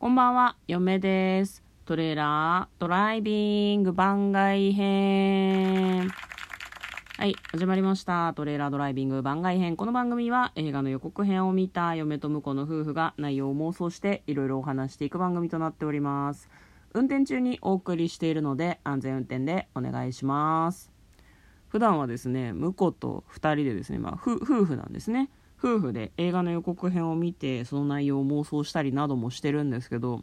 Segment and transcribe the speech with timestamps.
[0.00, 1.62] こんばんは、嫁です。
[1.84, 6.08] トレーラードライビング番外編。
[7.18, 8.32] はい、始まりました。
[8.32, 9.76] トレーラードライビング番外編。
[9.76, 16.48] この番組は映画の予告編を見た嫁と婿の夫婦が内容を妄想していろいろお話していく番組となっております。
[16.94, 20.90] 運転中にお送りしているので安全運転でお願いします。
[21.68, 25.28] 普段はですね、婿と2人でですね、まあ、夫婦なんですね。
[25.62, 30.22] 夫婦で映画の予告編を見てその内容を妄想したりなどもしてるんですけど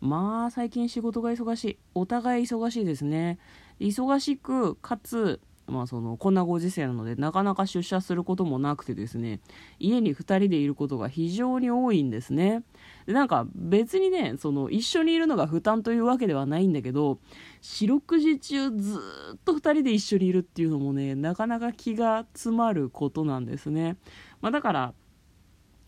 [0.00, 1.78] まあ最近仕事が忙しい。
[1.94, 3.38] お互い忙しいですね。
[3.80, 9.40] 忙しくかつまあそのこんなご時世なのでなかなか出社することもなくてですね
[9.78, 12.62] 家に2人でいることが非常に多いんですね。
[13.06, 17.18] でなんか別にねその一緒にいるのが負担というわけではないんだけど
[17.60, 18.98] 四六時中ず
[19.34, 23.96] っと2人で一緒にいるっていうのもねなかなか気が詰まることなんですね。
[24.40, 24.94] まあ、だから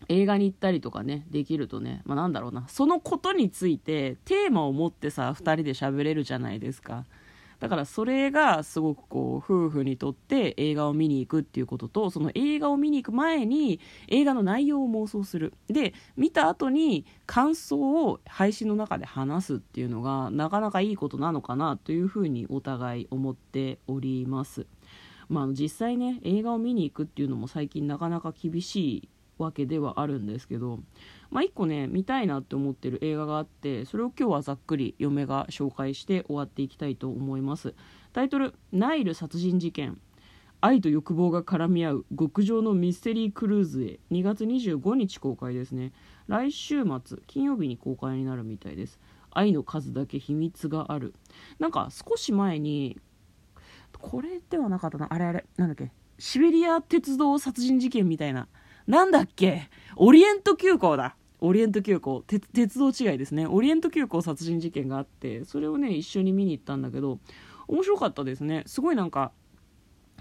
[0.07, 2.67] 映画に行ったりとかねできるとね、まあ、なんだろうな。
[2.67, 7.05] そのことについてテーマを持ってさ2人で喋れるじゃないですか。
[7.61, 15.53] だからそれがすごくこう夫婦にとって映画を見に行くっていうこととその映画を見に行く前に映画の内容を妄想する。
[15.67, 24.65] で見た後に感想を配信の中で話すっていうのがなかなかいいことなのかなというふうにお互い思っております。
[25.29, 30.79] まあ、実際ね映画を見に行くっていうのも最近なかなか厳しいわけではあるんですけど、
[31.29, 37.73] まあ、一個ね見たいなって思ってる映画があってそれを今日はざっくり嫁が紹介して終わっていきたいと思います。
[38.13, 39.99] タイトル「ナイル殺人事件」
[40.63, 43.99] 愛と欲望が絡み合う極上のミステリークルーズへ。
[44.11, 45.91] 2月25日公開ですね。
[46.27, 48.99] 来週末金曜日に公開になるみたいです。
[49.31, 51.15] 愛の数だけ秘密がある。
[51.57, 52.99] なんか少し前に
[53.97, 55.07] これではなかったな。
[55.11, 55.91] あれあれなんだっけ。
[56.19, 58.47] シベリア鉄道殺人事件みたいな。
[58.91, 59.69] なんだっけ？
[59.95, 61.15] オリエント急行だ。
[61.39, 62.25] オリエント急行。
[62.27, 63.47] 鉄鉄道違いですね。
[63.47, 67.19] オリエント急行殺人事件があってそれをね一緒に見に行ったんだけど
[67.69, 68.63] 面白かったですね。
[68.65, 69.31] すごいなんか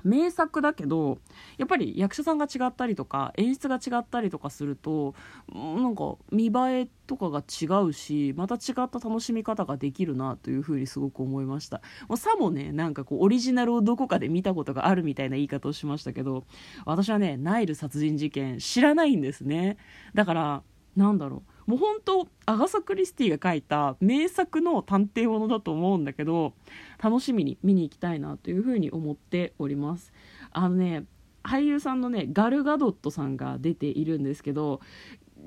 [0.05, 1.19] 名作だけど
[1.59, 5.15] やっぱり役者さんが違ったりとか演出が違ったりとかすると
[5.53, 11.83] なんか見栄えとかが違うしまた違った楽しみ方ができるなというふうにすごく思いました。
[12.09, 16.45] もうさもねなんかこうオリジナルをどこかで見たことがあるみたいな言い方をしましたけど
[16.87, 19.77] 私はねナイル殺人事件知らないんですね。
[20.15, 20.63] だから
[20.97, 21.71] なんだろう。
[21.71, 26.53] もう本当アガサ・クリスティが書いた名作の探偵ものだと思うんだけど
[27.01, 30.13] 楽しみに見に行きたいなというふうに思っております。
[30.51, 31.05] あのね
[31.45, 34.81] 俳優さんのねガル・ガドットさんが出ているんですけど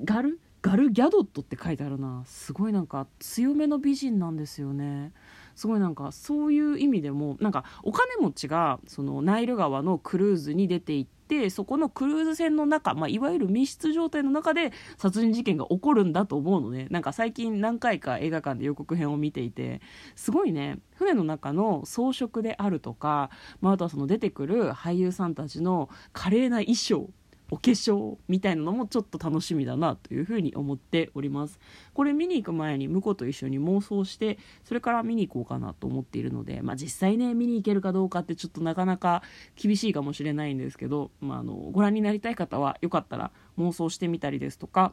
[0.04, 0.40] ガル？
[0.64, 2.22] ガル・ギャドットって書いてあるな。
[2.24, 5.12] すごいなんか強めの美人なんですよね。
[5.54, 16.86] すごいなんかそういう意味でもなんかお金持ちがそのナイル川のクルーズに出て行ってそこのクルーズ船の中、まあ、いわゆる密室状態の中で殺人事件が起こるんだと思うのね。
[16.90, 19.82] なんか最近何回か映画館で予告編を見ていて。
[20.16, 20.78] すごいね。
[20.94, 23.28] 船の中の装飾であるとか、
[23.60, 27.10] まあ、あとはその出てくる俳優さんたちの華麗な衣装
[27.54, 31.60] お化粧みたいなのもちょっと楽しみだなというふうに思っております
[31.92, 39.22] これ見に行く前に婿と一緒に妄想してそれから見に行こうかなと思っているので、まあ、実際ね見に行けるかどうかってちょっとなかなか
[39.54, 44.92] 厳しいかもしれないんですけど、まあ、あのご覧になりたい方はよかったら妄想してみたりですとか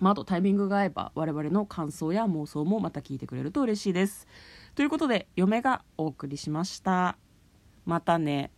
[0.00, 4.28] まあ、あとタイミングが合えば我々の感想や妄想もまた聞いてくれると嬉しいです。
[4.76, 7.18] ということで嫁がお送りしました。
[7.84, 8.52] またね。